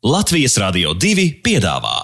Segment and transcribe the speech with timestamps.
[0.00, 1.98] Latvijas Rādio 2 piedāvā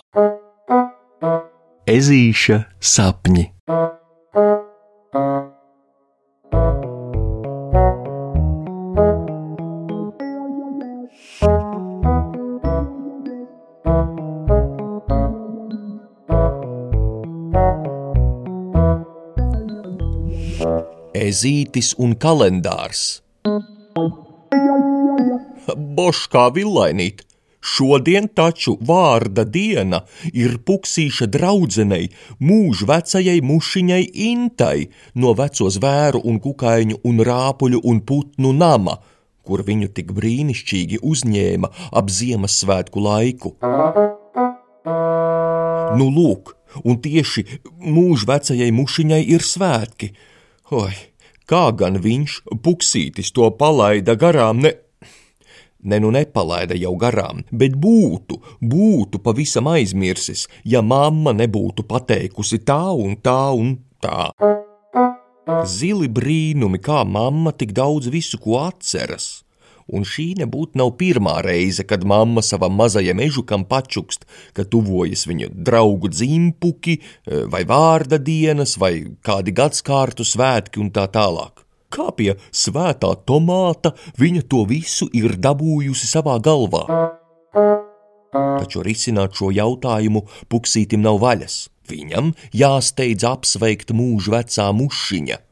[1.89, 3.47] Ezīša sapņi.
[21.17, 23.07] Ezītis un kalendārs.
[25.97, 27.26] Bošs kā villainīt!
[27.77, 30.01] Šodien taču vārda diena
[30.33, 32.07] ir puksīša draudzenei,
[32.41, 34.87] mūža vecajai mušiņai Intai
[35.21, 38.97] no veco zvēru un kukaiņu un rāpuļu un putnu nama,
[39.45, 43.53] kur viņu tik brīnišķīgi uzņēma ap Ziemassvētku laiku.
[45.97, 47.45] Nu, lūk, un tieši
[47.83, 50.11] mūža vecajai mušiņai ir svētki.
[50.73, 50.97] Oi,
[51.51, 54.75] kā gan viņš, puksītis, to palaida garām, ne,
[55.87, 62.83] ne nu nepalaida jau garām, bet būtu, būtu pavisam aizmirsis, ja mamma nebūtu pateikusi tā
[62.93, 64.31] un tā un tā.
[65.71, 69.47] Zili brīnumi, kā mamma tik daudz visu ko atceras.
[69.87, 74.27] Un šī nebūtu nav pirmā reize, kad mamma savam mazajam ežukam pačukst,
[74.59, 76.97] ka tuvojas viņa draugu dzimpuki,
[77.53, 84.43] vai vārda dienas, vai kādi gadskārtu svētki un tā tālāk kā pie svētā tomāta viņa
[84.51, 86.85] to visu ir dabūjusi savā galvā.
[88.37, 91.67] Taču risināt šo jautājumu puksītim nav vaļas.
[91.87, 95.43] Viņam jāsteidz apsveikt mūža vecā mušiņa.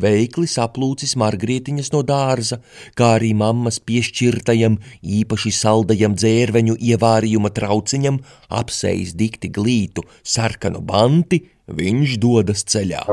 [0.00, 2.58] Veikli saplūcis margrietiņas no dārza,
[2.98, 4.80] kā arī mammas piešķirtajam,
[5.18, 8.18] īpaši saldajam dzērveņu ievārījuma trauciņam,
[8.50, 13.06] apseis dikti glītu sarkanu banti, viņš dodas ceļā.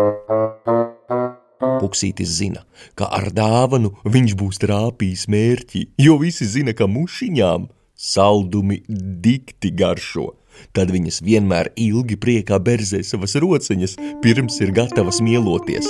[1.82, 2.66] Puksītis zina,
[2.96, 7.66] ka ar dāvanu viņš būs trāpījis mērķi, jo visi zina, ka mušiņām
[7.98, 8.82] saldumi
[9.26, 10.32] dikti garšo.
[10.76, 15.88] Tad viņas vienmēr ilgi priekā berzē savas rociņas, pirms ir gatavas mieloties.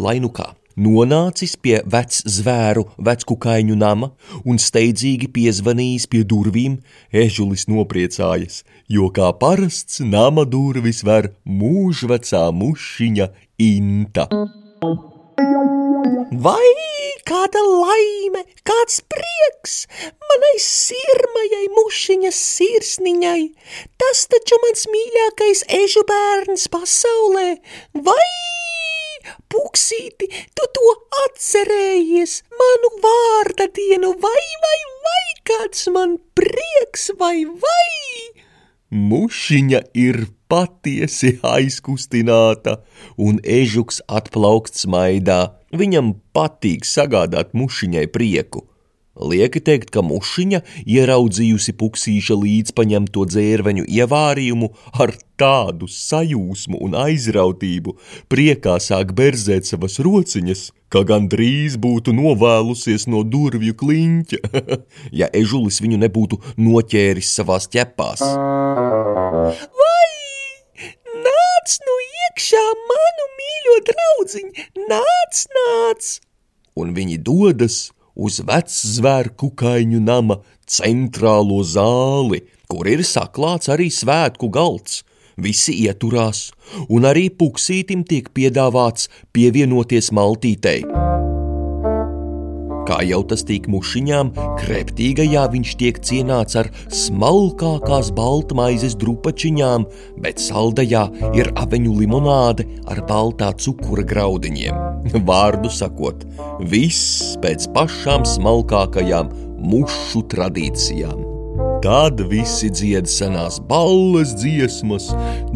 [0.00, 4.10] Lai nu kā, nonācis pie vec zvēru veckukaiņu nama
[4.44, 6.78] un steidzīgi piezvanījis pie durvīm,
[7.12, 13.30] ežulis nopriecājas, jo kā parasts nama durvis ver mūžvecā mušiņa
[13.60, 14.26] Inta.
[16.30, 16.70] Vai
[17.28, 19.74] kāda laime, kāds prieks
[20.30, 23.42] manai sirmajai mušiņas sirsniņai,
[24.00, 27.48] tas taču mans mīļākais ežu bērns pasaulē,
[28.06, 28.28] vai
[29.52, 30.94] puksīti, tu to
[31.24, 37.90] atcerējies, manu vārda dienu, vai, vai, vai, kāds man prieks, vai, vai?
[38.90, 42.80] Mušiņa ir patiesi aizkustināta,
[43.18, 45.42] un ežuks atplaukts smaidā.
[45.70, 48.69] Viņam patīk sagādāt mušiņai prieku.
[49.20, 57.96] Lieki teikt, ka mušiņa, ieraudzījusi puksīša līdzpaņemto dzērveņu ievārījumu, ar tādu sajūsmu un aizrautību
[58.32, 64.40] priekā sāk berzēt savas rociņas, ka gandrīz būtu novēlusies no durvju kliņķa,
[65.20, 68.24] ja ežulis viņu nebūtu noķēris savās ķepās.
[68.24, 70.00] Vai
[71.20, 74.52] Nāc nu iekšā, manu mīļo draudziņ,
[74.88, 76.12] nāc, nāc!
[76.80, 80.38] Un viņi dodas uz veczvēru kukaiņu nama
[80.68, 85.02] centrālo zāli, kur ir saklāts arī svētku galds.
[85.40, 86.50] Visi ieturās,
[86.92, 90.84] un arī puksītim tiek piedāvāts pievienoties maltītei.
[92.90, 99.86] Kā jau tas tīk mušiņām, kreptīgajā viņš tiek cienāts ar smalkākās baltmaizes drupačiņām,
[100.24, 101.04] bet saldajā
[101.38, 104.82] ir aveņu limonāde ar baltā cukura graudiņiem.
[105.30, 106.26] Vārdu sakot,
[106.66, 109.30] viss pēc pašām smalkākajām
[109.70, 111.29] mušu tradīcijām.
[111.80, 115.06] Tad visi dzied senās balles dziesmas,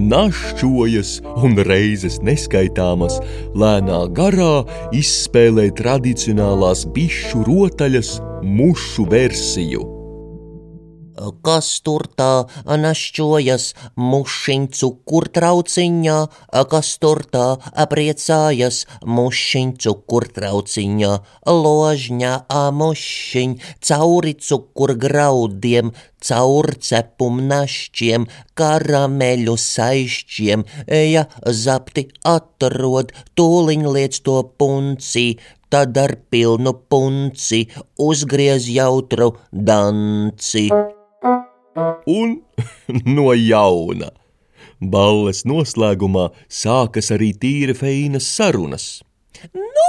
[0.00, 3.18] našķojas un reizes neskaitāmas,
[3.52, 4.62] lēnā garā
[4.96, 9.93] izspēlē tradicionālās bišu rotaļas mušu versiju.
[11.46, 13.66] Kas tur tā našķojas
[14.00, 16.16] mušiņ cukurtrauciņā,
[16.72, 17.44] kas tur tā
[17.84, 21.12] apriecājas mušiņ cukurtrauciņā,
[21.46, 23.54] ložņā amušiņ,
[23.88, 25.92] cauri cukurgraudiem,
[26.24, 28.26] caur cepum našķiem,
[28.58, 31.26] karameļu saišķiem, eja
[31.64, 35.28] zapti atrod, tūliņ liec to puncī,
[35.74, 37.64] tad ar pilnu punci
[38.08, 39.32] uzgriez jautru
[39.70, 40.68] danci
[42.06, 42.38] un
[43.16, 44.10] no jauna.
[44.80, 48.86] Balles noslēgumā sākas arī tīra feinas sarunas.
[49.54, 49.86] Nu,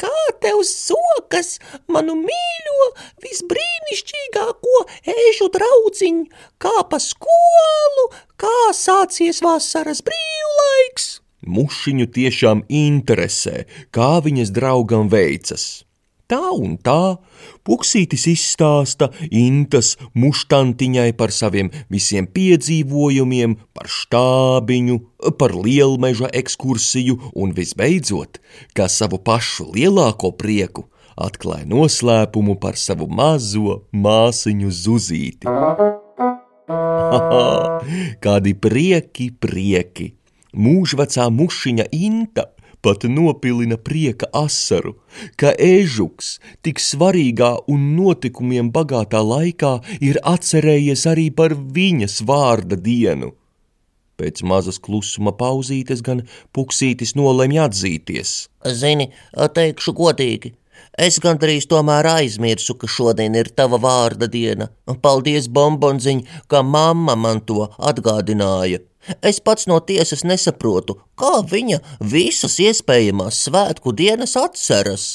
[0.00, 1.56] kā tev sokas,
[1.92, 2.88] manu mīļo,
[3.24, 4.82] visbrīnišķīgāko
[5.14, 6.26] ežu draudziņu,
[6.62, 8.08] kā pa skolu,
[8.40, 11.08] kā sācies vasaras brīvlaiks.
[11.46, 15.85] Mušiņu tiešām interesē, kā viņas draugam veicas.
[16.26, 17.22] Tā un tā
[17.66, 24.96] Puksītis izstāsta Intas muštantiņai par saviem visiem piedzīvojumiem, par štābiņu,
[25.38, 28.40] par lielmeža ekskursiju un visbeidzot,
[28.74, 35.46] kā savu pašu lielāko prieku, atklāja noslēpumu par savu mazo māsiņu zuzīti.
[38.26, 40.18] Kādi prieki, prieki!
[40.56, 42.55] Mūžvecā mušiņa Inta
[42.86, 44.94] pat nopilina prieka asaru,
[45.40, 49.72] ka ežuks tik svarīgā un notikumiem bagātā laikā
[50.08, 53.32] ir atcerējies arī par viņas vārda dienu.
[54.16, 56.22] Pēc mazas klusuma pauzītes gan
[56.56, 58.36] puksītis nolemj atzīties.
[58.78, 59.10] Zini,
[59.58, 60.54] teikšu godīgi,
[61.08, 64.70] es gandrīz tomēr aizmirsu, ka šodien ir tava vārda diena.
[65.04, 68.80] Paldies, bombonziņ, ka mamma man to atgādināja.
[69.22, 75.06] Es pats no tiesas nesaprotu, kā viņa visas iespējamās svētku dienas atceras.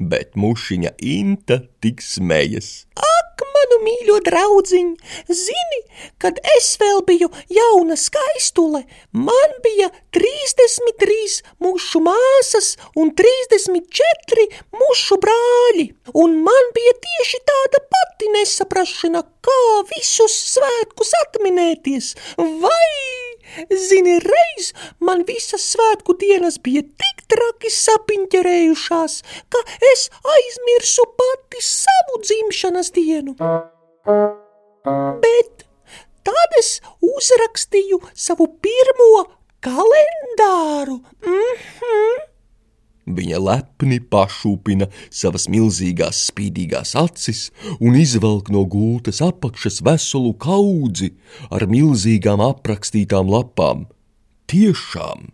[0.00, 2.86] Bet mušiņa Inta tik smējas.
[3.80, 4.96] Mīļo draudziņu,
[5.28, 5.80] zini,
[6.22, 8.82] kad es vēl biju jauna skaistule,
[9.12, 14.46] man bija 33 mušu māsas un 34
[14.82, 15.88] mušu brāļi,
[16.24, 23.29] un man bija tieši tāda pati nesaprašana, kā visus svētkus atminēties, vai
[23.88, 24.70] Zini, reiz
[25.00, 29.16] man visas svētku dienas bija tik traki sapiņķerējušās,
[29.52, 30.06] ka es
[30.36, 33.36] aizmirsu pati savu dzimšanas dienu.
[35.24, 35.66] Bet
[36.26, 36.72] tad es
[37.04, 39.26] uzrakstīju savu pirmo
[39.60, 41.00] kalendāru.
[41.26, 42.29] Mm -hmm.
[43.16, 47.48] Viņa lepni pašūpina savas milzīgās spīdīgās acis
[47.78, 51.12] un izvelk no gultas apakšas veselu kaudzi
[51.50, 53.88] ar milzīgām aprakstītām lapām.
[54.50, 55.30] Tiešām,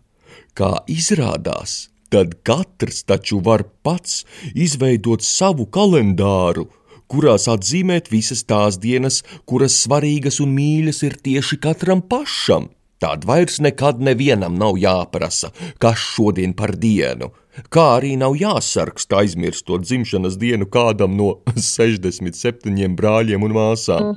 [0.57, 4.23] kā izrādās, tad katrs taču var pats
[4.55, 6.67] izveidot savu kalendāru,
[7.11, 12.69] kurās atzīmēt visas tās dienas, kuras svarīgas un mīļas ir tieši katram pašam.
[12.97, 17.29] Tad vairs nekad nevienam nav jāprasa, kas šodien par dienu
[17.73, 24.15] kā arī nav jāsargst aizmirstot dzimšanas dienu kādam no 67 brāļiem un māsām.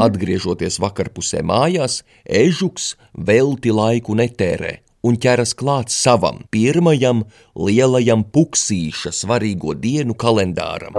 [0.00, 7.24] Atgriežoties vakarpusē mājās, ežuks velti laiku netērē un ķeras klāt savam pirmajam
[7.56, 10.96] lielajam puksīša svarīgo dienu kalendāram.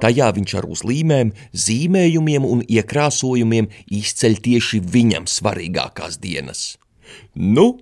[0.00, 6.76] Tajā viņš ar uzlīmēm, zīmējumiem un iekrāsojumiem izceļ tieši viņam svarīgākās dienas.
[7.34, 7.76] Nu,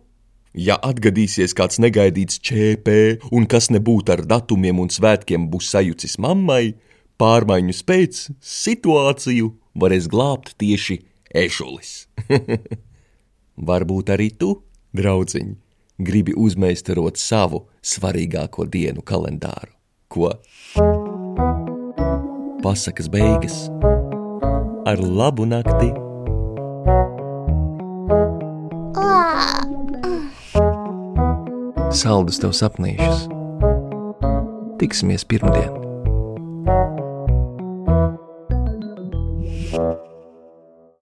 [0.55, 2.93] Ja atgadīsies kāds negaidīts ČP
[3.35, 6.77] un kas nebūtu ar datumiem un svētkiem būs sajucis mammai,
[7.19, 11.01] pārmaiņu pēc situāciju varēs glābt tieši
[11.35, 12.06] ešulis.
[13.69, 14.53] Varbūt arī tu,
[14.95, 15.51] draudziņ,
[15.99, 19.75] gribi uzmeistarot savu svarīgāko dienu kalendāru.
[20.07, 20.31] Ko?
[22.62, 23.65] Pasakas beigas
[24.87, 25.91] ar labu nakti!
[32.05, 33.25] Saldus tev sapnīšus.
[34.83, 35.84] Tiksimies pirmdien!